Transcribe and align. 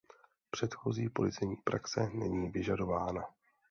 Předchozí 0.51 1.09
policejní 1.09 1.55
praxe 1.55 2.09
není 2.13 2.49
vyžadována. 2.49 3.23